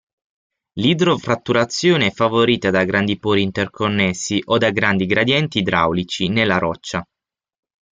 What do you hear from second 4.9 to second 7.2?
gradienti idraulici nella roccia.